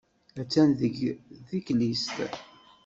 Attan 0.41 0.69
deg 0.79 0.95
teklizt. 1.49 2.15